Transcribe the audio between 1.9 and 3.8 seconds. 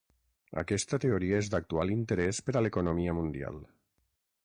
interès per a l'economia mundial.